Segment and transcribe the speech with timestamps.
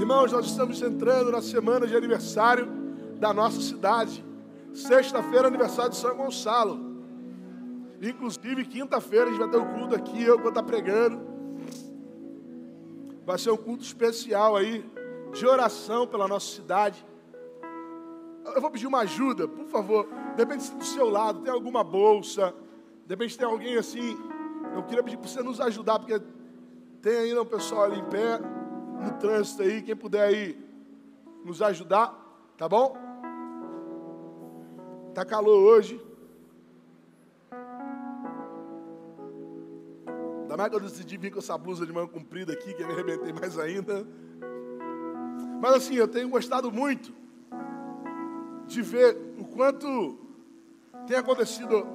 [0.00, 2.66] Irmãos, nós estamos entrando na semana de aniversário
[3.18, 4.24] da nossa cidade.
[4.72, 6.80] Sexta-feira, aniversário de São Gonçalo.
[8.00, 11.20] Inclusive, quinta-feira, a gente vai ter um culto aqui, eu vou estar pregando.
[13.26, 14.90] Vai ser um culto especial aí,
[15.34, 17.04] de oração pela nossa cidade.
[18.54, 20.08] Eu vou pedir uma ajuda, por favor.
[20.34, 22.54] Depende se do seu lado tem alguma bolsa.
[23.06, 24.16] Depende se tem alguém assim.
[24.74, 26.18] Eu queria pedir para você nos ajudar, porque
[27.02, 28.40] tem ainda um pessoal ali em pé,
[29.00, 29.82] no trânsito aí.
[29.82, 30.58] Quem puder aí
[31.44, 32.14] nos ajudar,
[32.56, 32.96] tá bom?
[35.14, 36.00] Tá calor hoje.
[40.42, 42.86] Ainda mais que eu decidi vir com essa blusa de manga comprida aqui, que eu
[42.86, 44.06] me arrebentei mais ainda.
[45.60, 47.12] Mas assim, eu tenho gostado muito
[48.66, 50.18] de ver o quanto
[51.06, 51.86] tem acontecido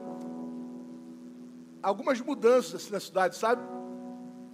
[1.81, 3.61] algumas mudanças assim, na cidade, sabe?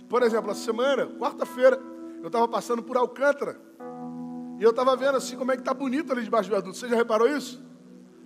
[0.08, 1.91] Por exemplo, essa semana, quarta-feira,
[2.22, 3.60] eu estava passando por Alcântara.
[4.60, 6.78] E eu estava vendo assim como é que está bonito ali debaixo do adulto.
[6.78, 7.62] Você já reparou isso?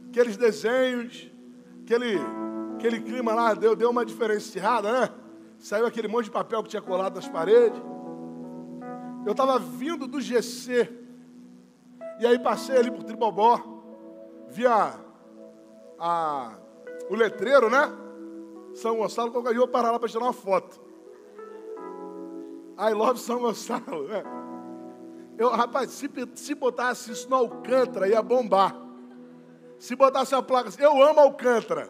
[0.10, 1.32] Aqueles desenhos,
[1.84, 2.20] aquele,
[2.76, 5.10] aquele clima lá deu, deu uma diferenciada, né?
[5.58, 7.82] Saiu aquele monte de papel que tinha colado nas paredes.
[9.26, 10.90] Eu estava vindo do GC.
[12.20, 13.76] E aí passei ali por Tribobó
[14.50, 15.00] via
[15.98, 16.54] a,
[17.10, 17.92] o letreiro, né?
[18.74, 20.85] São Gonçalo, qualquer eu vou parar lá para tirar uma foto.
[22.78, 24.24] I love São Gonçalo, né?
[25.38, 28.76] Eu, rapaz, se, se botasse isso no Alcântara, ia bombar.
[29.78, 31.90] Se botasse uma placa assim, eu amo Alcântara.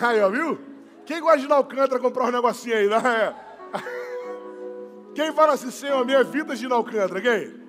[0.00, 0.58] Aí, ó, viu?
[1.04, 3.34] Quem gosta de ir na Alcântara comprar um negocinho aí, né?
[5.14, 7.20] Quem fala assim, Senhor, minha vida de ir na Alcântara?
[7.20, 7.66] Quem?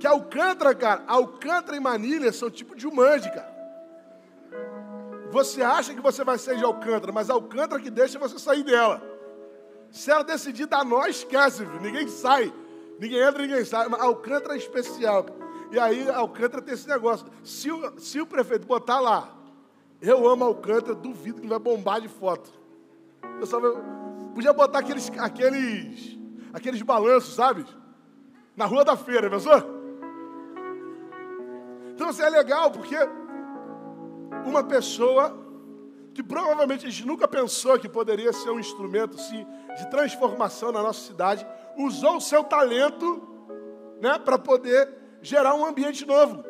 [0.00, 3.56] Que Alcântara, cara, Alcântara e Manilha são tipo de Jumanji, cara.
[5.30, 9.02] Você acha que você vai sair de Alcântara, mas Alcântara que deixa você sair dela.
[9.90, 12.52] Se ela decidir dar nó, esquece, ninguém sai.
[12.98, 13.88] Ninguém entra, ninguém sai.
[13.88, 15.26] Mas Alcântara é especial.
[15.70, 17.26] E aí Alcântara tem esse negócio.
[17.42, 19.34] Se o, se o prefeito botar lá,
[20.00, 22.50] eu amo Alcântara, duvido que vai bombar de foto.
[23.40, 23.60] Eu só,
[24.34, 26.18] podia botar aqueles, aqueles,
[26.52, 27.64] aqueles balanços, sabe?
[28.56, 29.78] Na rua da feira, pensou?
[31.94, 32.96] Então isso é legal, porque
[34.44, 35.47] uma pessoa
[36.18, 41.06] que provavelmente a gente nunca pensou que poderia ser um instrumento de transformação na nossa
[41.06, 41.46] cidade,
[41.76, 43.22] usou o seu talento
[44.00, 46.44] né, para poder gerar um ambiente novo,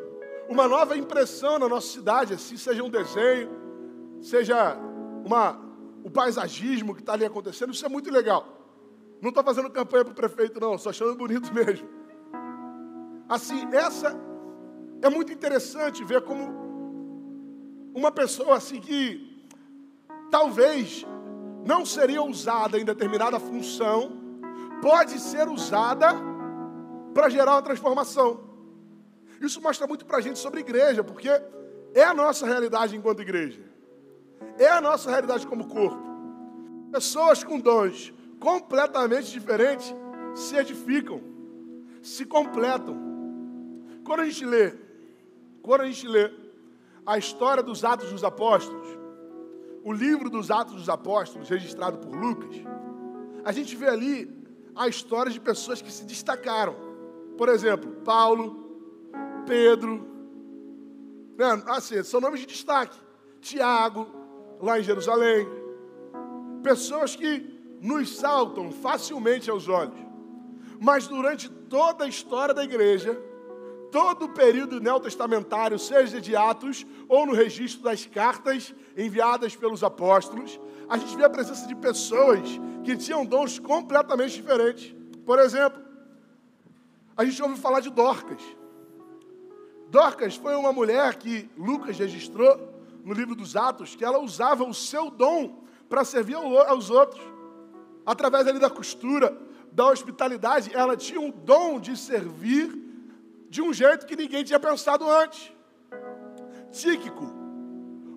[0.48, 3.50] uma nova impressão na nossa cidade, assim, seja um desenho,
[4.22, 4.74] seja
[5.22, 5.60] uma,
[6.02, 8.46] o paisagismo que está ali acontecendo, isso é muito legal.
[9.20, 11.86] Não estou fazendo campanha para o prefeito, não, só achando bonito mesmo.
[13.28, 14.18] Assim, essa
[15.02, 16.56] é muito interessante ver como
[17.94, 19.27] uma pessoa assim que
[20.30, 21.06] talvez
[21.64, 24.12] não seria usada em determinada função,
[24.80, 26.08] pode ser usada
[27.14, 28.40] para gerar uma transformação.
[29.40, 31.28] Isso mostra muito para a gente sobre igreja, porque
[31.94, 33.62] é a nossa realidade enquanto igreja,
[34.58, 36.02] é a nossa realidade como corpo.
[36.90, 39.94] Pessoas com dons completamente diferentes
[40.34, 41.20] se edificam,
[42.02, 42.96] se completam.
[44.04, 44.88] Quando a gente lê
[45.68, 46.32] quando a gente lê
[47.04, 48.97] a história dos Atos dos Apóstolos,
[49.88, 52.56] o livro dos Atos dos Apóstolos, registrado por Lucas,
[53.42, 56.76] a gente vê ali a história de pessoas que se destacaram.
[57.38, 59.10] Por exemplo, Paulo,
[59.46, 60.06] Pedro,
[61.38, 61.62] né?
[61.68, 63.00] assim, são nomes de destaque.
[63.40, 64.06] Tiago,
[64.60, 65.48] lá em Jerusalém.
[66.62, 69.98] Pessoas que nos saltam facilmente aos olhos.
[70.78, 73.18] Mas durante toda a história da igreja,
[73.90, 80.58] todo o período neotestamentário, seja de Atos ou no registro das cartas enviadas pelos apóstolos,
[80.88, 82.48] a gente vê a presença de pessoas
[82.84, 84.94] que tinham dons completamente diferentes.
[85.24, 85.82] Por exemplo,
[87.16, 88.40] a gente ouve falar de Dorcas.
[89.90, 92.74] Dorcas foi uma mulher que Lucas registrou
[93.04, 97.22] no livro dos Atos, que ela usava o seu dom para servir aos outros.
[98.04, 99.36] Através ali da costura,
[99.72, 102.87] da hospitalidade, ela tinha um dom de servir
[103.48, 105.52] de um jeito que ninguém tinha pensado antes.
[106.70, 107.24] Tíquico,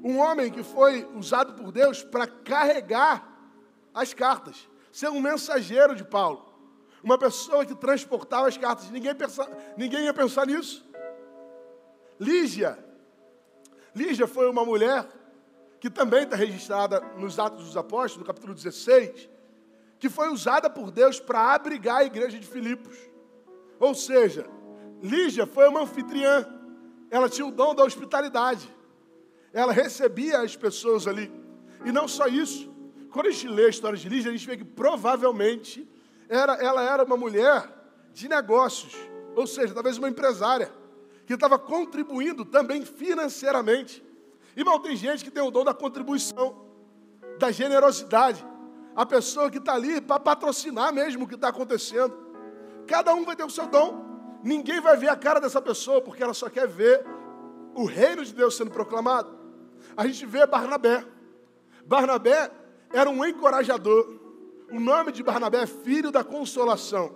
[0.04, 3.28] um homem que foi usado por Deus para carregar
[3.94, 6.54] as cartas, ser um mensageiro de Paulo,
[7.04, 8.90] uma pessoa que transportava as cartas.
[8.90, 9.48] Ninguém, pensa,
[9.78, 10.86] ninguém ia pensar nisso.
[12.20, 12.78] Lígia,
[13.94, 15.08] Lígia foi uma mulher
[15.80, 19.30] que também está registrada nos Atos dos Apóstolos, no capítulo 16,
[20.00, 22.98] que foi usada por Deus para abrigar a igreja de Filipos.
[23.80, 24.46] Ou seja,
[25.02, 26.46] Lígia foi uma anfitriã.
[27.10, 28.70] Ela tinha o dom da hospitalidade.
[29.52, 31.32] Ela recebia as pessoas ali.
[31.84, 32.72] E não só isso.
[33.12, 35.88] Quando a gente lê a história de Lígia, a gente vê que provavelmente
[36.30, 37.70] era, ela era uma mulher
[38.14, 38.96] de negócios,
[39.36, 40.72] ou seja, talvez uma empresária,
[41.26, 44.04] que estava contribuindo também financeiramente.
[44.56, 46.66] Irmão, tem gente que tem o dom da contribuição,
[47.38, 48.46] da generosidade.
[48.96, 52.18] A pessoa que está ali para patrocinar mesmo o que está acontecendo.
[52.86, 54.11] Cada um vai ter o seu dom.
[54.44, 57.06] Ninguém vai ver a cara dessa pessoa, porque ela só quer ver
[57.76, 59.38] o reino de Deus sendo proclamado.
[59.96, 61.06] A gente vê Barnabé.
[61.86, 62.50] Barnabé
[62.92, 64.20] era um encorajador.
[64.72, 67.16] O nome de Barnabé é filho da consolação.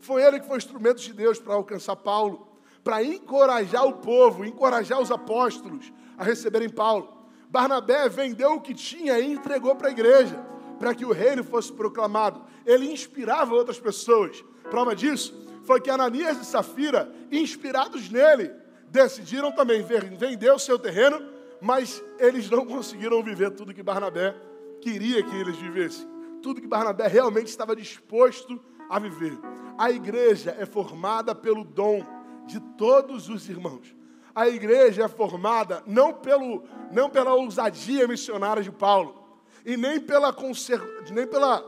[0.00, 2.48] Foi ele que foi instrumento de Deus para alcançar Paulo,
[2.82, 7.26] para encorajar o povo, encorajar os apóstolos a receberem Paulo.
[7.48, 10.42] Barnabé vendeu o que tinha e entregou para a igreja,
[10.78, 12.42] para que o reino fosse proclamado.
[12.64, 14.42] Ele inspirava outras pessoas.
[14.70, 18.50] Prova disso foi que Ananias e Safira, inspirados nele,
[18.88, 21.22] decidiram também vender o seu terreno,
[21.60, 24.34] mas eles não conseguiram viver tudo que Barnabé
[24.80, 26.06] queria que eles vivessem.
[26.42, 28.60] Tudo que Barnabé realmente estava disposto
[28.90, 29.38] a viver.
[29.78, 32.04] A igreja é formada pelo dom
[32.46, 33.94] de todos os irmãos.
[34.34, 39.22] A igreja é formada não, pelo, não pela ousadia missionária de Paulo,
[39.64, 40.34] e nem pela,
[41.10, 41.60] nem pela,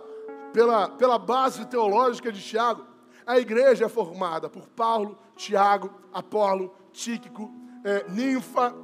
[0.52, 2.84] pela, pela base teológica de Tiago.
[3.26, 7.50] A igreja é formada por Paulo, Tiago, Apolo, Tíquico,
[7.82, 8.74] é, Ninfa,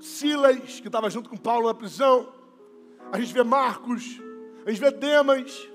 [0.00, 2.32] Silas, que estava junto com Paulo na prisão.
[3.12, 4.20] A gente vê Marcos,
[4.64, 5.68] a gente vê Demas,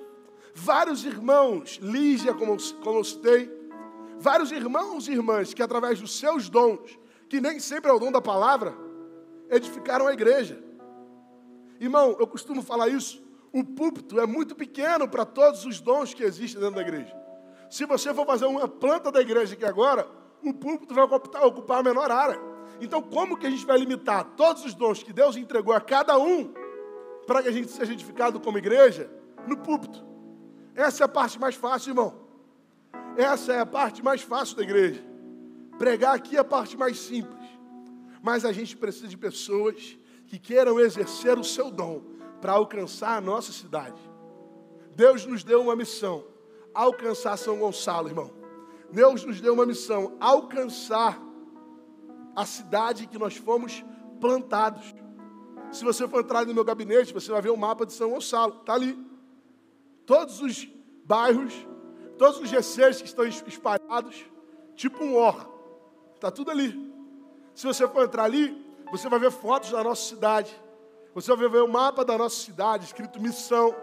[0.54, 3.50] vários irmãos, Lígia, como, como eu citei,
[4.20, 7.00] vários irmãos e irmãs que, através dos seus dons,
[7.30, 8.76] que nem sempre é o dom da palavra,
[9.50, 10.62] edificaram a igreja.
[11.80, 13.22] Irmão, eu costumo falar isso.
[13.54, 17.14] O púlpito é muito pequeno para todos os dons que existem dentro da igreja.
[17.70, 20.08] Se você for fazer uma planta da igreja aqui agora,
[20.44, 22.40] o púlpito vai ocupar, a menor área.
[22.80, 26.18] Então, como que a gente vai limitar todos os dons que Deus entregou a cada
[26.18, 26.54] um
[27.28, 29.12] para que a gente seja edificado como igreja?
[29.46, 30.04] No púlpito.
[30.74, 32.22] Essa é a parte mais fácil, irmão.
[33.18, 35.04] Essa é a parte mais fácil da igreja.
[35.78, 37.50] Pregar aqui é a parte mais simples.
[38.22, 43.22] Mas a gente precisa de pessoas que queiram exercer o seu dom para alcançar a
[43.22, 44.02] nossa cidade.
[44.96, 46.26] Deus nos deu uma missão:
[46.74, 48.32] alcançar São Gonçalo, irmão.
[48.92, 51.22] Deus nos deu uma missão: alcançar
[52.36, 53.86] a cidade que nós fomos
[54.20, 54.94] plantados.
[55.72, 58.58] Se você for entrar no meu gabinete, você vai ver o mapa de São Gonçalo,
[58.60, 58.98] está ali.
[60.06, 60.68] Todos os
[61.06, 61.54] bairros
[62.22, 64.24] Todos os GCs que estão espalhados,
[64.76, 65.50] tipo um or,
[66.14, 66.94] está tudo ali.
[67.56, 70.61] Se você for entrar ali, você vai ver fotos da nossa cidade.
[71.14, 73.76] Você vai ver o mapa da nossa cidade, escrito missão.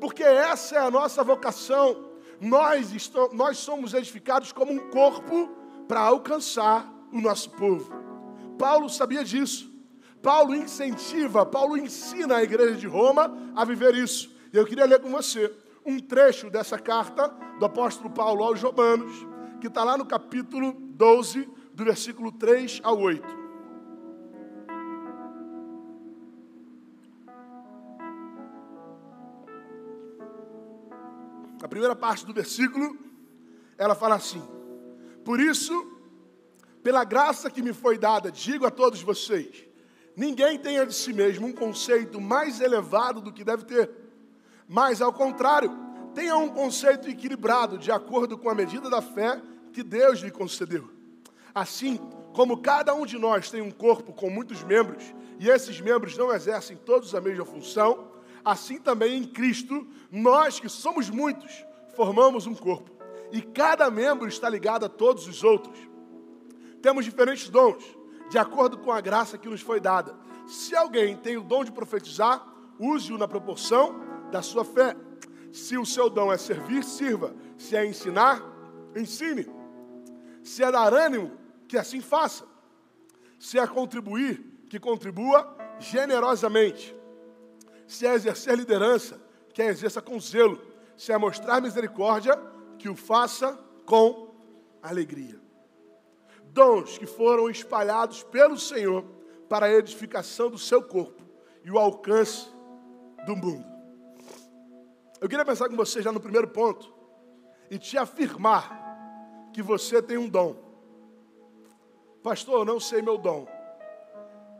[0.00, 2.10] Porque essa é a nossa vocação.
[2.40, 5.48] Nós, estamos, nós somos edificados como um corpo
[5.86, 7.92] para alcançar o nosso povo.
[8.58, 9.72] Paulo sabia disso.
[10.20, 14.34] Paulo incentiva, Paulo ensina a igreja de Roma a viver isso.
[14.52, 15.54] E eu queria ler com você
[15.84, 17.28] um trecho dessa carta
[17.58, 19.12] do apóstolo Paulo aos Romanos,
[19.60, 23.43] que está lá no capítulo 12, do versículo 3 ao 8.
[31.64, 32.96] A primeira parte do versículo,
[33.76, 34.42] ela fala assim:
[35.24, 35.72] Por isso,
[36.82, 39.66] pela graça que me foi dada, digo a todos vocês:
[40.14, 44.04] ninguém tenha de si mesmo um conceito mais elevado do que deve ter
[44.68, 45.70] mas, ao contrário,
[46.14, 49.40] tenha um conceito equilibrado, de acordo com a medida da fé
[49.72, 50.88] que Deus lhe concedeu.
[51.54, 51.98] Assim,
[52.32, 56.32] como cada um de nós tem um corpo com muitos membros, e esses membros não
[56.32, 58.08] exercem todos a mesma função,
[58.44, 61.64] assim também em Cristo, nós que somos muitos,
[61.96, 62.90] formamos um corpo,
[63.32, 65.78] e cada membro está ligado a todos os outros.
[66.82, 67.82] Temos diferentes dons,
[68.30, 70.14] de acordo com a graça que nos foi dada.
[70.46, 72.46] Se alguém tem o dom de profetizar,
[72.78, 74.94] use-o na proporção da sua fé.
[75.52, 77.34] Se o seu dom é servir, sirva.
[77.56, 78.42] Se é ensinar,
[78.94, 79.46] ensine.
[80.42, 81.32] Se é dar ânimo,
[81.66, 82.44] que assim faça.
[83.38, 86.94] Se é contribuir, que contribua generosamente.
[87.86, 89.20] Se é exercer liderança,
[89.52, 90.60] que a exerça com zelo.
[90.96, 92.36] Se é mostrar misericórdia,
[92.78, 94.34] que o faça com
[94.82, 95.40] alegria.
[96.44, 99.04] Dons que foram espalhados pelo Senhor
[99.48, 101.22] para a edificação do seu corpo
[101.64, 102.48] e o alcance
[103.26, 103.64] do mundo.
[105.20, 106.92] Eu queria pensar com você já no primeiro ponto
[107.70, 110.56] e te afirmar que você tem um dom.
[112.22, 113.46] Pastor, eu não sei meu dom.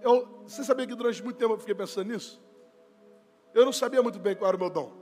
[0.03, 2.44] Eu, você sabia que durante muito tempo eu fiquei pensando nisso?
[3.55, 4.93] Eu não sabia muito bem qual era o meu dom.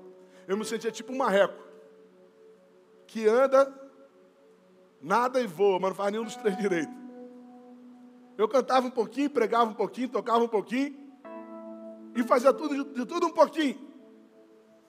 [0.46, 1.60] Eu me sentia tipo um marreco
[3.06, 3.72] que anda,
[5.00, 6.94] nada e voa, mas não faz nenhum dos três direitos.
[8.36, 10.96] Eu cantava um pouquinho, pregava um pouquinho, tocava um pouquinho
[12.14, 13.78] e fazia tudo de, de tudo um pouquinho.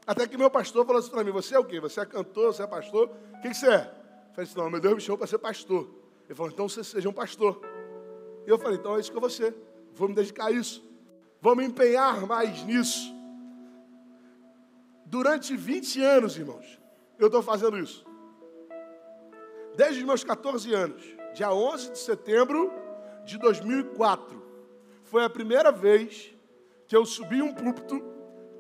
[0.06, 1.80] Até que meu pastor falou assim para mim: Você é o quê?
[1.80, 2.54] Você é cantor?
[2.54, 3.10] Você é pastor?
[3.38, 3.80] O que, que você é?
[3.80, 5.90] Eu falei assim: Não, meu Deus me chamou para ser pastor.
[6.26, 7.62] Ele falou: Então você seja um pastor.
[8.46, 9.56] E eu falei: Então é isso que eu vou ser.
[9.94, 10.84] Vou me dedicar a isso.
[11.42, 13.13] Vou me empenhar mais nisso.
[15.14, 16.82] Durante 20 anos, irmãos,
[17.20, 18.04] eu estou fazendo isso.
[19.76, 21.04] Desde os meus 14 anos,
[21.36, 22.74] dia 11 de setembro
[23.24, 24.42] de 2004,
[25.04, 26.34] foi a primeira vez
[26.88, 28.02] que eu subi um púlpito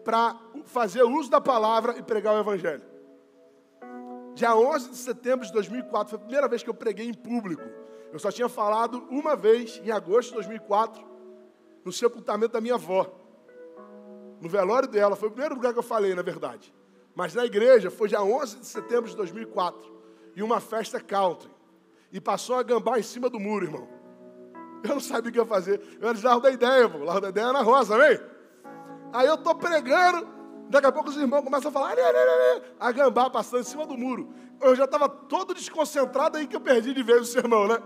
[0.04, 2.84] para fazer uso da palavra e pregar o Evangelho.
[4.36, 7.64] Dia 11 de setembro de 2004 foi a primeira vez que eu preguei em público.
[8.12, 11.04] Eu só tinha falado uma vez, em agosto de 2004,
[11.84, 13.23] no sepultamento da minha avó.
[14.44, 16.76] No velório dela, foi o primeiro lugar que eu falei, na verdade.
[17.16, 19.90] Mas na igreja foi dia 11 de setembro de 2004.
[20.36, 21.50] E uma festa country.
[22.12, 23.88] E passou a gambá em cima do muro, irmão.
[24.84, 25.82] Eu não sabia o que ia fazer.
[25.98, 26.98] Eu era de Largo da Ideia, pô.
[26.98, 28.20] Largo da Ideia é na roça, amém?
[29.14, 30.28] Aí eu tô pregando,
[30.70, 31.96] daqui a pouco os irmãos começam a falar,
[32.78, 34.34] a gambá passando em cima do muro.
[34.60, 37.78] Eu já estava todo desconcentrado aí que eu perdi de vez o sermão, né?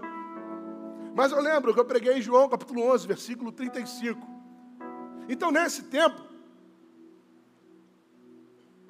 [1.14, 4.20] Mas eu lembro que eu preguei em João capítulo 11, versículo 35.
[5.30, 6.26] Então, nesse tempo,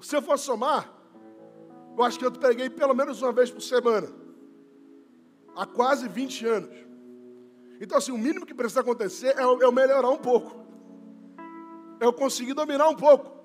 [0.02, 0.94] se eu for somar,
[1.98, 4.08] eu acho que eu preguei pelo menos uma vez por semana.
[5.56, 6.76] Há quase 20 anos.
[7.82, 10.68] Então, assim, o mínimo que precisa acontecer é eu melhorar um pouco
[12.00, 13.36] eu consegui dominar um pouco.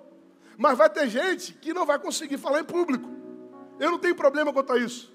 [0.56, 3.08] Mas vai ter gente que não vai conseguir falar em público.
[3.78, 5.12] Eu não tenho problema quanto a isso.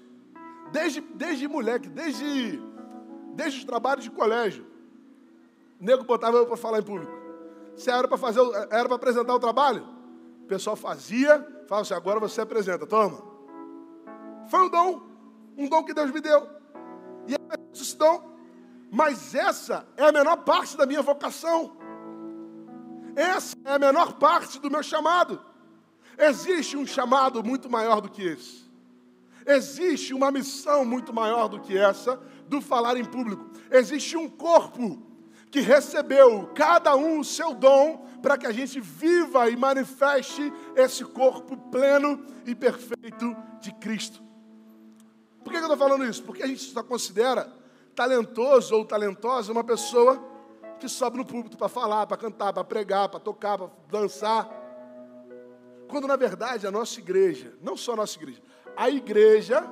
[0.72, 2.60] Desde, desde moleque, desde,
[3.34, 4.66] desde os trabalhos de colégio.
[5.80, 7.12] O nego botava eu para falar em público.
[7.76, 8.40] Se era para fazer,
[8.70, 9.86] era para apresentar o trabalho,
[10.48, 11.38] pessoal fazia,
[11.68, 13.22] falava assim, agora você apresenta, toma.
[14.48, 15.02] Foi um dom,
[15.56, 16.48] um dom que Deus me deu.
[17.26, 17.38] E é
[17.72, 18.36] esse dom.
[18.90, 21.76] Mas essa é a menor parte da minha vocação.
[23.14, 25.40] Essa é a menor parte do meu chamado.
[26.16, 28.66] Existe um chamado muito maior do que esse.
[29.46, 33.50] Existe uma missão muito maior do que essa do falar em público.
[33.70, 35.07] Existe um corpo
[35.50, 41.04] que recebeu cada um o seu dom para que a gente viva e manifeste esse
[41.04, 44.22] corpo pleno e perfeito de Cristo.
[45.42, 46.22] Por que eu estou falando isso?
[46.22, 47.50] Porque a gente só considera
[47.94, 50.22] talentoso ou talentosa uma pessoa
[50.78, 54.48] que sobe no púlpito para falar, para cantar, para pregar, para tocar, para dançar.
[55.88, 58.42] Quando na verdade a nossa igreja, não só a nossa igreja,
[58.76, 59.64] a igreja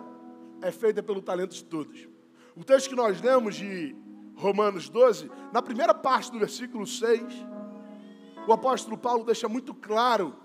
[0.62, 2.08] é feita pelo talento de todos.
[2.56, 3.94] O texto que nós lemos de
[4.36, 7.22] Romanos 12, na primeira parte do versículo 6,
[8.46, 10.36] o apóstolo Paulo deixa muito claro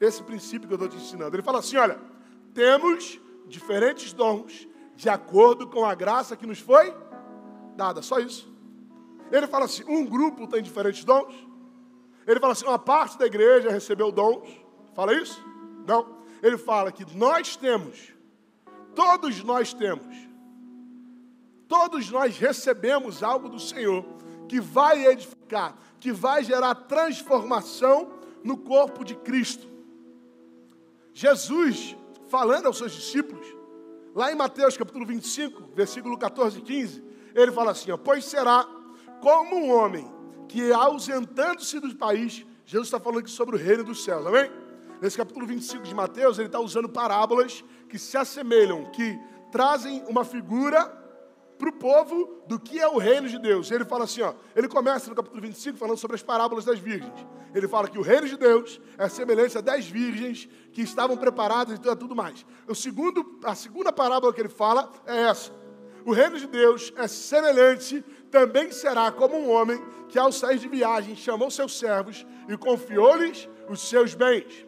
[0.00, 1.36] esse princípio que eu estou te ensinando.
[1.36, 2.00] Ele fala assim: olha,
[2.54, 4.66] temos diferentes dons
[4.96, 6.94] de acordo com a graça que nos foi
[7.76, 8.02] dada.
[8.02, 8.52] Só isso.
[9.30, 11.34] Ele fala assim: um grupo tem diferentes dons.
[12.26, 14.48] Ele fala assim: uma parte da igreja recebeu dons.
[14.94, 15.42] Fala isso?
[15.86, 16.18] Não.
[16.42, 18.12] Ele fala que nós temos,
[18.94, 20.27] todos nós temos,
[21.68, 24.04] todos nós recebemos algo do Senhor
[24.48, 28.10] que vai edificar, que vai gerar transformação
[28.42, 29.68] no corpo de Cristo.
[31.12, 31.94] Jesus,
[32.28, 33.46] falando aos seus discípulos,
[34.14, 38.66] lá em Mateus capítulo 25, versículo 14 e 15, ele fala assim: ó, Pois será
[39.20, 40.10] como um homem
[40.48, 44.50] que, ausentando-se do país, Jesus está falando aqui sobre o reino dos céus, amém?
[45.00, 49.18] Nesse capítulo 25 de Mateus, ele está usando parábolas que se assemelham, que
[49.52, 50.86] trazem uma figura
[51.58, 53.70] para o povo do que é o reino de Deus.
[53.70, 57.26] Ele fala assim, ó, ele começa no capítulo 25 falando sobre as parábolas das virgens.
[57.54, 61.78] Ele fala que o reino de Deus é semelhante a dez virgens que estavam preparadas
[61.78, 62.46] e tudo mais.
[62.66, 65.50] O segundo, a segunda parábola que ele fala é essa.
[66.04, 70.68] O reino de Deus é semelhante também será como um homem que, ao sair de
[70.68, 74.66] viagem, chamou seus servos e confiou-lhes os seus bens.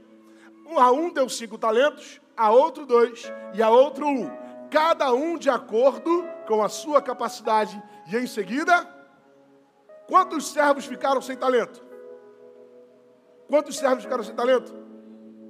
[0.76, 4.30] A um deu cinco talentos, a outro dois e a outro um,
[4.70, 7.80] cada um de acordo com a sua capacidade.
[8.08, 8.84] E em seguida,
[10.08, 11.80] quantos servos ficaram sem talento?
[13.48, 14.74] Quantos servos ficaram sem talento?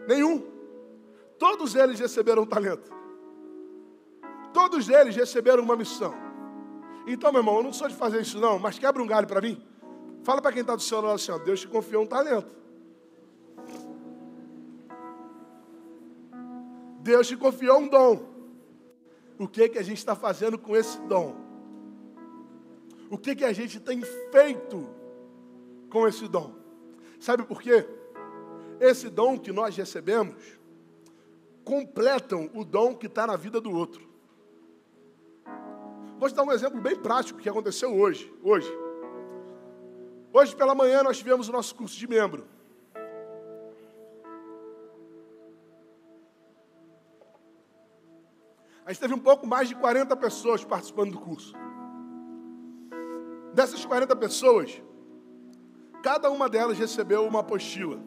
[0.06, 0.46] Nenhum.
[1.38, 2.92] Todos eles receberam talento.
[4.52, 6.12] Todos eles receberam uma missão.
[7.06, 9.40] Então, meu irmão, eu não sou de fazer isso não, mas quebra um galho para
[9.40, 9.66] mim.
[10.22, 12.50] Fala para quem está do seu lado assim, ó, Deus te confiou um talento.
[16.98, 18.29] Deus te confiou um dom.
[19.40, 21.34] O que que a gente está fazendo com esse dom?
[23.08, 24.86] O que que a gente tem feito
[25.88, 26.54] com esse dom?
[27.18, 27.88] Sabe por quê?
[28.78, 30.36] Esse dom que nós recebemos
[31.64, 34.06] completam o dom que está na vida do outro.
[36.18, 38.30] Vou te dar um exemplo bem prático que aconteceu hoje.
[38.42, 38.70] Hoje.
[40.34, 42.46] Hoje pela manhã nós tivemos o nosso curso de membro.
[48.90, 51.54] A gente teve um pouco mais de 40 pessoas participando do curso.
[53.54, 54.82] Dessas 40 pessoas,
[56.02, 58.00] cada uma delas recebeu uma apostila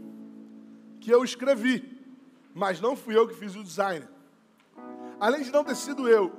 [0.99, 2.05] que eu escrevi,
[2.53, 4.05] mas não fui eu que fiz o design.
[5.21, 6.33] Além de não ter sido eu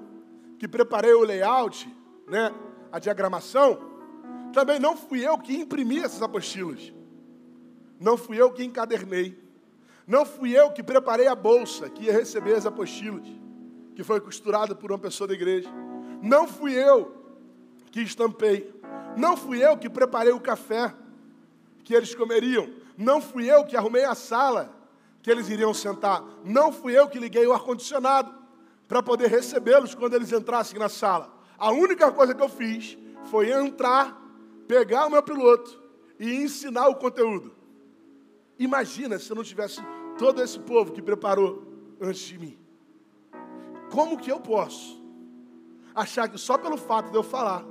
[0.58, 1.88] que preparei o layout,
[2.28, 2.54] né,
[2.92, 3.78] a diagramação,
[4.52, 6.92] também não fui eu que imprimi essas apostilas.
[7.98, 9.42] Não fui eu que encadernei.
[10.06, 13.26] Não fui eu que preparei a bolsa que ia receber as apostilas,
[13.94, 15.68] que foi costurada por uma pessoa da igreja.
[16.20, 17.14] Não fui eu
[17.90, 18.72] que estampei.
[19.16, 20.94] Não fui eu que preparei o café
[21.84, 22.68] que eles comeriam.
[22.96, 24.74] Não fui eu que arrumei a sala
[25.22, 26.22] que eles iriam sentar.
[26.44, 28.34] Não fui eu que liguei o ar-condicionado
[28.88, 31.32] para poder recebê-los quando eles entrassem na sala.
[31.56, 32.98] A única coisa que eu fiz
[33.30, 34.20] foi entrar,
[34.66, 35.82] pegar o meu piloto
[36.18, 37.54] e ensinar o conteúdo.
[38.58, 39.80] Imagina se eu não tivesse
[40.18, 41.62] todo esse povo que preparou
[42.00, 42.63] antes de mim.
[43.90, 45.02] Como que eu posso
[45.94, 47.64] achar que só pelo fato de eu falar,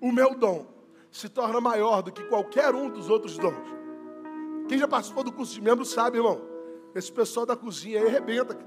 [0.00, 0.66] o meu dom
[1.10, 3.80] se torna maior do que qualquer um dos outros dons?
[4.68, 6.40] Quem já participou do curso de membro sabe, irmão.
[6.94, 8.58] Esse pessoal da cozinha aí arrebenta.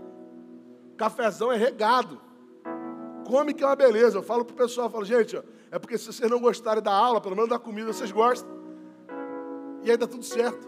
[0.98, 2.22] Cafezão é regado.
[3.26, 4.18] Come que é uma beleza.
[4.18, 7.22] Eu falo pro pessoal, falo, gente, ó, é porque se vocês não gostarem da aula,
[7.22, 8.50] pelo menos da comida vocês gostam.
[9.82, 10.68] E aí dá tudo certo.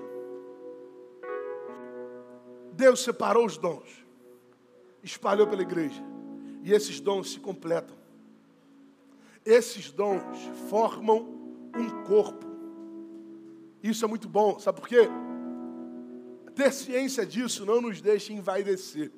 [2.74, 4.05] Deus separou os dons,
[5.06, 6.04] espalhou pela igreja,
[6.64, 7.96] e esses dons se completam.
[9.46, 11.20] Esses dons formam
[11.76, 12.46] um corpo.
[13.84, 15.08] Isso é muito bom, sabe por quê?
[16.56, 19.12] Ter ciência disso não nos deixa envaidecer.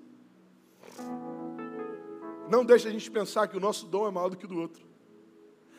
[2.50, 4.60] Não deixa a gente pensar que o nosso dom é maior do que o do
[4.60, 4.86] outro.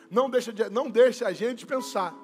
[0.09, 2.15] Não deixa, não deixa a gente pensar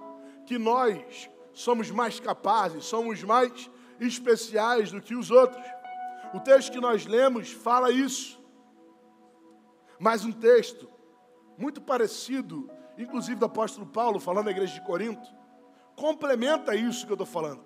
[0.48, 5.64] que nós somos mais capazes, somos mais especiais do que os outros.
[6.36, 8.38] O texto que nós lemos fala isso.
[9.98, 10.86] Mas um texto
[11.58, 15.26] muito parecido, inclusive do apóstolo Paulo, falando na igreja de Corinto,
[15.96, 17.64] complementa isso que eu estou falando.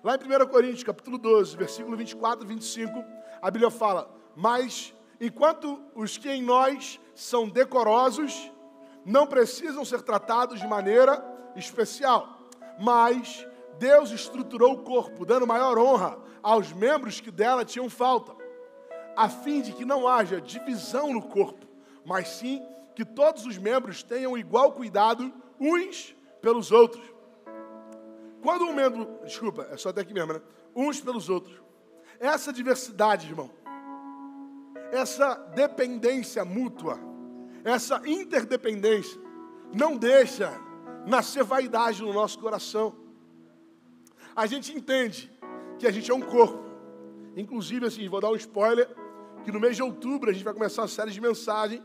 [0.00, 3.04] Lá em 1 Coríntios, capítulo 12, versículo 24 e 25,
[3.42, 8.52] a Bíblia fala: Mas enquanto os que em nós são decorosos,
[9.04, 11.20] não precisam ser tratados de maneira
[11.56, 13.44] especial, mas
[13.78, 18.34] Deus estruturou o corpo, dando maior honra aos membros que dela tinham falta,
[19.16, 21.66] a fim de que não haja divisão no corpo,
[22.04, 22.62] mas sim
[22.94, 27.04] que todos os membros tenham igual cuidado uns pelos outros.
[28.42, 30.42] Quando um membro, desculpa, é só até aqui mesmo, né?
[30.76, 31.62] Uns pelos outros.
[32.20, 33.50] Essa diversidade, irmão,
[34.92, 36.98] essa dependência mútua,
[37.64, 39.20] essa interdependência,
[39.72, 40.52] não deixa
[41.06, 43.03] nascer vaidade no nosso coração
[44.36, 45.30] a gente entende
[45.78, 46.64] que a gente é um corpo.
[47.36, 48.88] Inclusive, assim, vou dar um spoiler,
[49.44, 51.82] que no mês de outubro a gente vai começar uma série de mensagens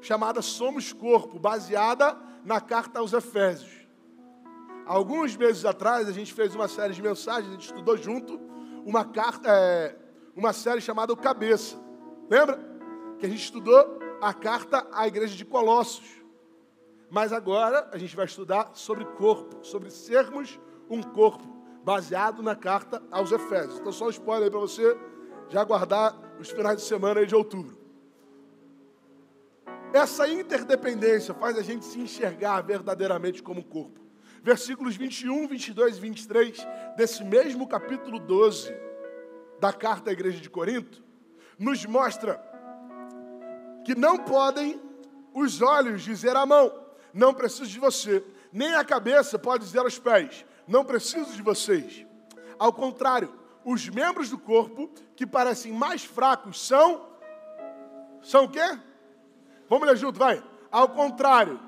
[0.00, 3.70] chamada Somos Corpo, baseada na carta aos Efésios.
[4.86, 8.40] Alguns meses atrás a gente fez uma série de mensagens, a gente estudou junto
[8.84, 9.96] uma carta, é,
[10.34, 11.76] uma série chamada O Cabeça.
[12.28, 12.58] Lembra?
[13.18, 16.20] Que a gente estudou a carta à igreja de Colossos.
[17.08, 21.51] Mas agora a gente vai estudar sobre corpo, sobre sermos um corpo
[21.84, 23.78] baseado na carta aos Efésios.
[23.78, 24.96] Então, só um spoiler aí para você
[25.48, 27.76] já guardar os finais de semana aí de outubro.
[29.92, 34.00] Essa interdependência faz a gente se enxergar verdadeiramente como corpo.
[34.42, 36.66] Versículos 21, 22 e 23
[36.96, 38.74] desse mesmo capítulo 12
[39.60, 41.04] da carta à igreja de Corinto
[41.58, 42.42] nos mostra
[43.84, 44.80] que não podem
[45.34, 46.72] os olhos dizer à mão,
[47.12, 52.06] não preciso de você, nem a cabeça pode dizer aos pés, não preciso de vocês.
[52.58, 53.32] Ao contrário,
[53.64, 57.08] os membros do corpo que parecem mais fracos são.
[58.22, 58.78] São o quê?
[59.68, 60.42] Vamos ler junto, vai.
[60.70, 61.60] Ao contrário.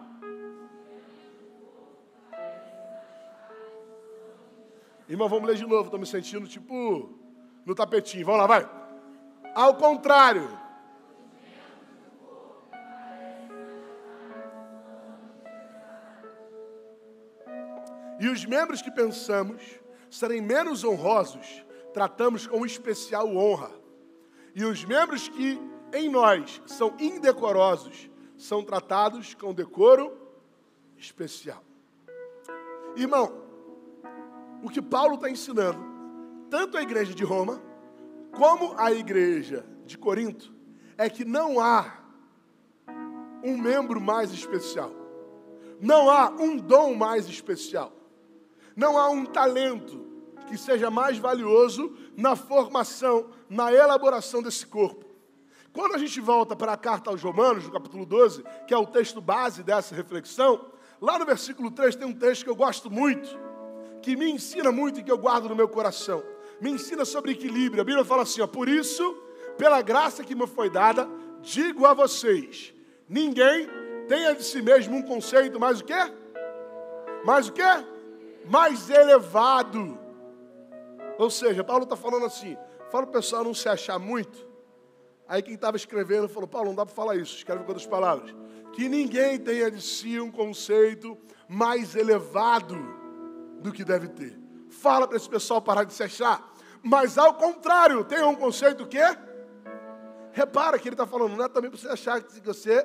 [5.09, 5.85] Irmão, vamos ler de novo.
[5.85, 7.11] Estou me sentindo tipo
[7.67, 8.25] no tapetinho.
[8.25, 8.71] Vamos lá, vai.
[9.55, 10.64] Ao contrário.
[18.21, 19.63] E os membros que pensamos
[20.11, 23.71] serem menos honrosos, tratamos com especial honra.
[24.55, 25.61] E os membros que
[25.93, 30.17] em nós são indecorosos, são tratados com decoro
[30.97, 31.63] especial.
[32.97, 33.43] Irmão,
[34.63, 35.79] o que Paulo está ensinando,
[36.49, 37.63] tanto a igreja de Roma,
[38.33, 40.53] como a igreja de Corinto,
[40.97, 42.01] é que não há
[43.43, 44.93] um membro mais especial,
[45.81, 47.93] não há um dom mais especial.
[48.77, 50.05] Não há um talento
[50.47, 55.05] que seja mais valioso na formação, na elaboração desse corpo.
[55.73, 58.87] Quando a gente volta para a carta aos Romanos, no capítulo 12, que é o
[58.87, 60.67] texto base dessa reflexão,
[61.01, 63.29] lá no versículo 3 tem um texto que eu gosto muito,
[64.01, 66.23] que me ensina muito e que eu guardo no meu coração.
[66.61, 67.83] Me ensina sobre equilíbrio.
[67.83, 69.15] A Bíblia fala assim: ó, por isso,
[69.59, 71.09] pela graça que me foi dada,
[71.43, 72.73] digo a vocês:
[73.09, 73.69] ninguém
[74.07, 76.13] tenha de si mesmo um conceito mais o quê?
[77.25, 77.63] Mais o quê?
[78.45, 79.99] Mais elevado.
[81.19, 82.57] Ou seja, Paulo está falando assim:
[82.91, 84.55] fala o pessoal não se achar muito
[85.27, 88.35] Aí quem estava escrevendo falou: Paulo, não dá para falar isso, escreve com outras palavras.
[88.73, 91.17] Que ninguém tenha de si um conceito
[91.49, 92.77] mais elevado
[93.61, 94.39] do que deve ter.
[94.69, 96.53] Fala para esse pessoal parar de se achar.
[96.83, 98.99] Mas ao contrário, tenha um conceito que
[100.33, 102.85] Repara que ele está falando, não é também para você achar que você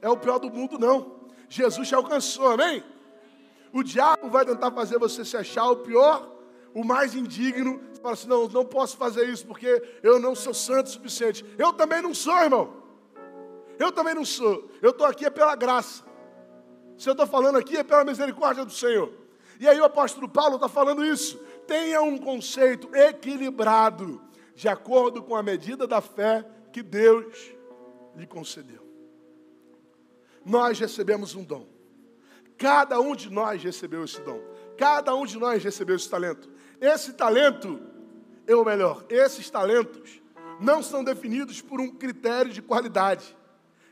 [0.00, 1.28] é o pior do mundo, não.
[1.46, 2.82] Jesus te alcançou, amém?
[3.72, 6.32] O diabo vai tentar fazer você se achar o pior
[6.74, 10.54] o mais indigno, você fala assim: não, não posso fazer isso porque eu não sou
[10.54, 11.44] santo o suficiente.
[11.58, 12.82] Eu também não sou, irmão.
[13.78, 14.70] Eu também não sou.
[14.80, 16.04] Eu estou aqui é pela graça.
[16.96, 19.12] Se eu estou falando aqui é pela misericórdia do Senhor.
[19.58, 21.38] E aí o apóstolo Paulo está falando isso.
[21.66, 24.20] Tenha um conceito equilibrado,
[24.54, 27.52] de acordo com a medida da fé que Deus
[28.16, 28.82] lhe concedeu.
[30.44, 31.71] Nós recebemos um dom.
[32.62, 34.40] Cada um de nós recebeu esse dom.
[34.78, 36.48] Cada um de nós recebeu esse talento.
[36.80, 37.80] Esse talento,
[38.48, 40.22] ou melhor, esses talentos
[40.60, 43.36] não são definidos por um critério de qualidade.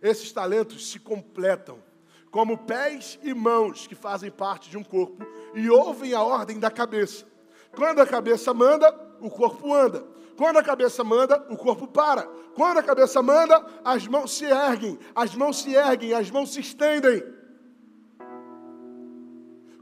[0.00, 1.82] Esses talentos se completam,
[2.30, 6.70] como pés e mãos que fazem parte de um corpo e ouvem a ordem da
[6.70, 7.26] cabeça.
[7.74, 10.06] Quando a cabeça manda, o corpo anda.
[10.36, 12.22] Quando a cabeça manda, o corpo para.
[12.54, 16.60] Quando a cabeça manda, as mãos se erguem, as mãos se erguem, as mãos se
[16.60, 17.39] estendem.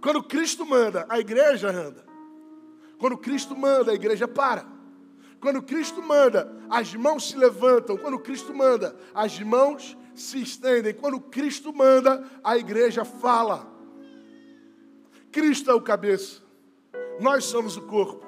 [0.00, 2.04] Quando Cristo manda, a igreja anda.
[2.98, 4.66] Quando Cristo manda, a igreja para.
[5.40, 7.96] Quando Cristo manda, as mãos se levantam.
[7.96, 10.94] Quando Cristo manda, as mãos se estendem.
[10.94, 13.66] Quando Cristo manda, a igreja fala.
[15.30, 16.42] Cristo é o cabeça.
[17.20, 18.26] Nós somos o corpo.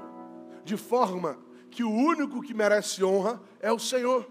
[0.65, 1.39] De forma
[1.71, 4.27] que o único que merece honra é o Senhor.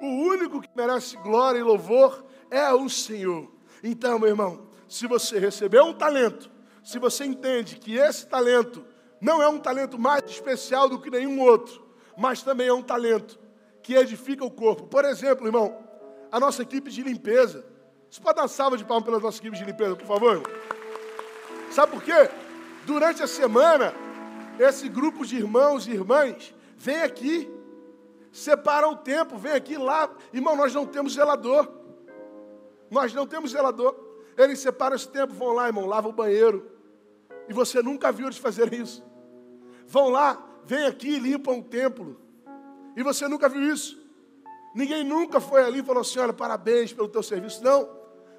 [0.00, 3.50] O único que merece glória e louvor é o Senhor.
[3.82, 6.50] Então, meu irmão, se você recebeu um talento,
[6.84, 8.84] se você entende que esse talento
[9.18, 11.82] não é um talento mais especial do que nenhum outro,
[12.14, 13.40] mas também é um talento
[13.82, 14.86] que edifica o corpo.
[14.88, 15.82] Por exemplo, irmão,
[16.30, 17.64] a nossa equipe de limpeza.
[18.10, 20.36] Você pode dar uma salva de palmas pela nossa equipe de limpeza, por favor?
[20.36, 20.52] Irmão?
[21.70, 22.28] Sabe por quê?
[22.84, 23.94] Durante a semana,
[24.58, 27.50] esse grupo de irmãos e irmãs vem aqui,
[28.30, 30.10] separa o tempo, vem aqui lá.
[30.34, 31.66] Irmão, nós não temos zelador.
[32.90, 34.01] Nós não temos zelador.
[34.36, 36.70] Eles separam esse tempo, vão lá, irmão, lava o banheiro.
[37.48, 39.02] E você nunca viu eles fazerem isso
[39.92, 42.18] vão lá, vem aqui e limpam o templo.
[42.96, 44.00] E você nunca viu isso?
[44.74, 47.62] Ninguém nunca foi ali e falou assim: olha, parabéns pelo teu serviço.
[47.62, 47.88] Não,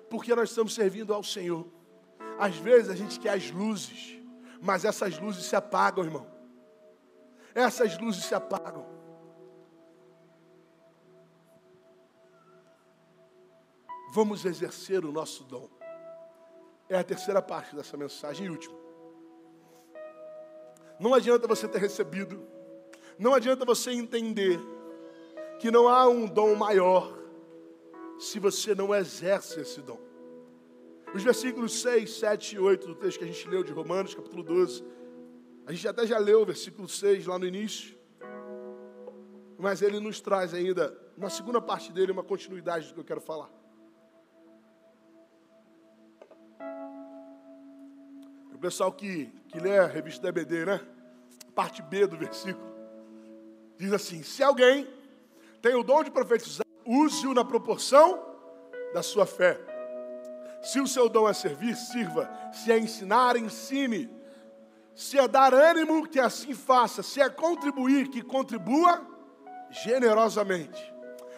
[0.10, 1.68] porque nós estamos servindo ao Senhor.
[2.40, 4.20] Às vezes a gente quer as luzes,
[4.60, 6.26] mas essas luzes se apagam, irmão.
[7.54, 8.92] Essas luzes se apagam.
[14.12, 15.70] Vamos exercer o nosso dom.
[16.89, 18.76] É a terceira parte dessa mensagem e última.
[21.00, 22.46] Não adianta você ter recebido,
[23.17, 24.60] não adianta você entender
[25.60, 27.17] que não há um dom maior
[28.19, 30.00] se você não exerce esse dom.
[31.13, 34.43] Os versículos 6, 7 e 8 do texto que a gente leu de Romanos, capítulo
[34.43, 34.84] 12,
[35.65, 37.98] a gente até já leu o versículo 6 lá no início,
[39.58, 43.22] mas ele nos traz ainda, na segunda parte dele, uma continuidade do que eu quero
[43.22, 43.50] falar.
[48.63, 50.80] Pessoal que, que lê a revista da EBD, né?
[51.54, 52.73] parte B do versículo.
[53.78, 54.88] Diz assim: Se alguém
[55.62, 58.26] tem o dom de profetizar, use-o na proporção
[58.93, 59.60] da sua fé.
[60.62, 62.32] Se o seu dom é servir, sirva.
[62.54, 64.10] Se é ensinar, ensine.
[64.95, 67.04] Se é dar ânimo, que assim faça.
[67.04, 69.06] Se é contribuir, que contribua
[69.71, 70.82] generosamente.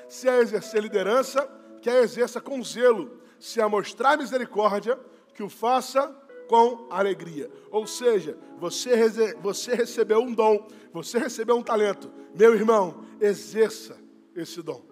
[0.07, 1.49] Se é exercer liderança,
[1.81, 3.19] que a exerça com zelo.
[3.39, 4.99] Se é mostrar misericórdia,
[5.33, 7.49] que o faça com alegria.
[7.71, 12.12] Ou seja, você, você recebeu um dom, você recebeu um talento.
[12.34, 13.97] Meu irmão, exerça
[14.36, 14.84] esse dom.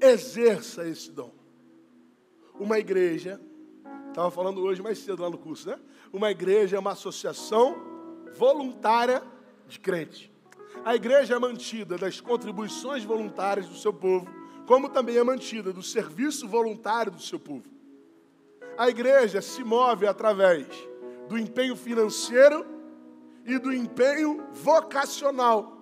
[0.00, 1.32] Exerça esse dom.
[2.58, 3.40] Uma igreja,
[4.08, 5.78] estava falando hoje mais cedo lá no curso, né?
[6.12, 7.76] Uma igreja é uma associação
[8.36, 9.22] voluntária
[9.66, 10.30] de crentes.
[10.84, 14.28] A igreja é mantida das contribuições voluntárias do seu povo,
[14.66, 17.77] como também é mantida do serviço voluntário do seu povo.
[18.78, 20.66] A igreja se move através
[21.28, 22.64] do empenho financeiro
[23.44, 25.76] e do empenho vocacional.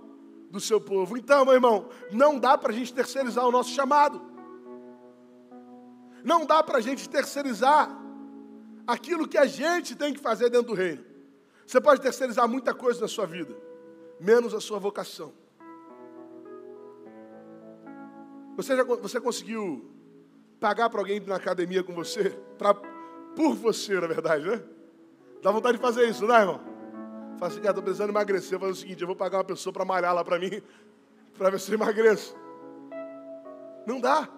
[0.49, 1.19] do seu povo.
[1.19, 4.23] Então, meu irmão, não dá para a gente terceirizar o nosso chamado.
[6.25, 7.91] Não dá para a gente terceirizar
[8.87, 11.05] aquilo que a gente tem que fazer dentro do reino.
[11.67, 13.55] Você pode terceirizar muita coisa na sua vida,
[14.21, 15.33] menos a sua vocação.
[18.57, 19.85] Você, já, você conseguiu
[20.61, 22.31] pagar para alguém ir na academia com você?
[22.59, 24.63] Pra, por você, na verdade, né?
[25.43, 26.61] Dá vontade de fazer isso, né, irmão?
[27.39, 28.59] Fala assim, cara, estou precisando emagrecer.
[28.59, 30.63] Vou fazer o seguinte, eu vou pagar uma pessoa para malhar lá para mim,
[31.37, 32.35] para ver se eu emagreço.
[33.87, 34.29] Não dá.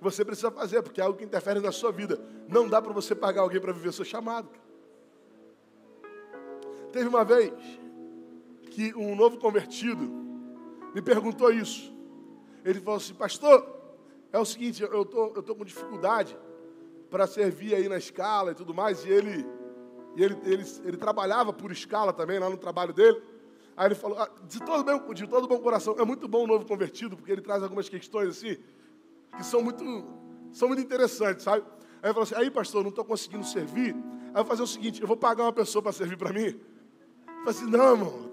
[0.00, 2.20] Você precisa fazer, porque é algo que interfere na sua vida.
[2.48, 4.48] Não dá para você pagar alguém para viver seu chamado.
[6.92, 7.52] Teve uma vez
[8.70, 10.10] que um novo convertido
[10.94, 11.92] me perguntou isso.
[12.64, 13.83] Ele falou assim, pastor,
[14.34, 16.36] é o seguinte, eu tô, estou tô com dificuldade
[17.08, 19.46] para servir aí na escala e tudo mais, e ele
[20.16, 23.22] e ele, ele, ele trabalhava por escala também lá no trabalho dele.
[23.76, 26.46] Aí ele falou, ah, de todo, bem, de todo bom coração, é muito bom o
[26.48, 28.56] novo convertido, porque ele traz algumas questões assim,
[29.36, 29.84] que são muito,
[30.52, 31.64] são muito interessantes, sabe?
[32.02, 33.94] Aí ele falou assim, aí pastor, não estou conseguindo servir.
[33.94, 36.46] Aí eu vou fazer o seguinte, eu vou pagar uma pessoa para servir para mim.
[36.46, 38.30] Eu falei assim, não, irmão,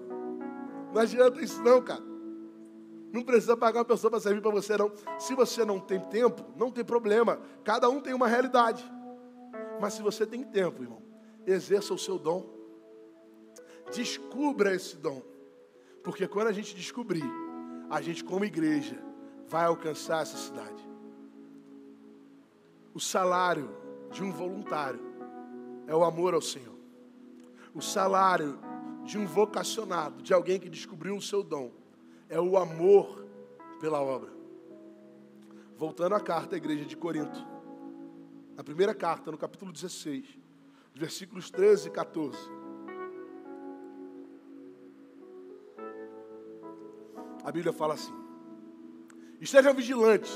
[0.92, 2.11] não adianta isso não, cara.
[3.12, 4.90] Não precisa pagar uma pessoa para servir para você, não.
[5.18, 7.38] Se você não tem tempo, não tem problema.
[7.62, 8.82] Cada um tem uma realidade.
[9.78, 11.02] Mas se você tem tempo, irmão,
[11.46, 12.48] exerça o seu dom.
[13.92, 15.22] Descubra esse dom.
[16.02, 17.30] Porque quando a gente descobrir,
[17.90, 18.96] a gente, como igreja,
[19.46, 20.88] vai alcançar essa cidade.
[22.94, 23.70] O salário
[24.10, 25.00] de um voluntário
[25.86, 26.78] é o amor ao Senhor.
[27.74, 28.58] O salário
[29.04, 31.81] de um vocacionado, de alguém que descobriu o seu dom,
[32.32, 33.26] é o amor
[33.78, 34.32] pela obra.
[35.76, 37.46] Voltando à carta à igreja de Corinto,
[38.56, 40.24] na primeira carta, no capítulo 16
[40.94, 42.38] versículos 13 e 14.
[47.44, 48.14] A Bíblia fala assim:
[49.38, 50.32] Estejam vigilantes,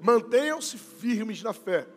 [0.00, 1.88] mantenham-se firmes na fé,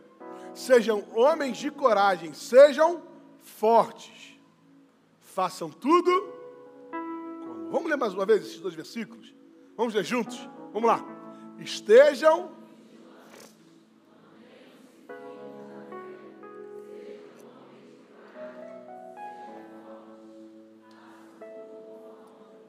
[0.56, 3.04] sejam homens de coragem, sejam
[3.40, 4.40] fortes,
[5.20, 6.33] façam tudo.
[7.74, 9.34] Vamos ler mais uma vez esses dois versículos?
[9.76, 10.38] Vamos ler juntos?
[10.72, 11.04] Vamos lá.
[11.58, 12.52] Estejam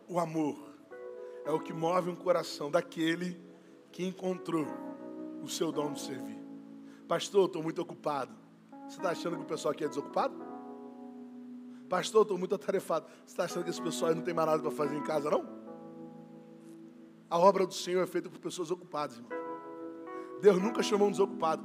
[0.08, 0.56] O amor
[1.44, 3.38] é o que move um coração daquele
[3.92, 4.66] que encontrou
[5.42, 6.42] o seu dom de servir.
[7.06, 8.34] Pastor, estou muito ocupado.
[8.88, 10.43] Você está achando que o pessoal aqui é desocupado?
[11.94, 13.06] Pastor, estou muito atarefado.
[13.24, 15.44] Você está achando que esse pessoal não tem mais nada para fazer em casa, não?
[17.30, 19.30] A obra do Senhor é feita por pessoas ocupadas, irmão.
[20.40, 21.62] Deus nunca chamou um desocupado.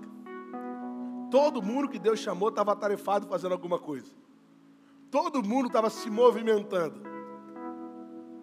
[1.32, 4.12] Todo mundo que Deus chamou estava atarefado fazendo alguma coisa.
[5.10, 7.02] Todo mundo estava se movimentando.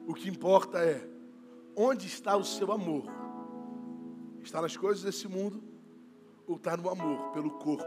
[0.08, 1.08] O que importa é
[1.76, 3.04] onde está o seu amor?
[4.42, 5.62] Está nas coisas desse mundo
[6.48, 7.86] ou está no amor pelo corpo,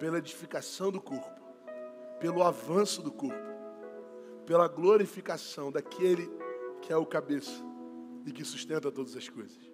[0.00, 1.38] pela edificação do corpo,
[2.20, 3.48] pelo avanço do corpo,
[4.46, 6.28] pela glorificação daquele
[6.80, 7.62] que é o cabeça
[8.24, 9.67] e que sustenta todas as coisas?